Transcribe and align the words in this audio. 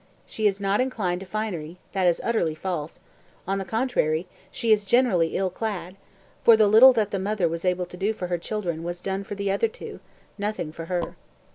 She 0.25 0.47
is 0.47 0.59
not 0.59 0.81
inclined 0.81 1.19
to 1.19 1.27
finery, 1.27 1.77
that 1.91 2.07
is 2.07 2.19
utterly 2.23 2.55
false; 2.55 2.99
on 3.47 3.59
the 3.59 3.63
contrary, 3.65 4.25
she 4.49 4.71
is 4.71 4.83
generally 4.83 5.35
ill 5.37 5.51
clad, 5.51 5.95
for 6.43 6.57
the 6.57 6.65
little 6.65 6.91
that 6.93 7.11
the 7.11 7.19
mother 7.19 7.47
was 7.47 7.63
able 7.65 7.85
to 7.85 7.97
do 7.97 8.11
for 8.11 8.25
her 8.25 8.39
children 8.39 8.81
was 8.83 8.99
done 8.99 9.23
for 9.23 9.35
the 9.35 9.51
other 9.51 9.67
two 9.67 9.99
nothing 10.39 10.71
for 10.71 10.85
her. 10.85 11.15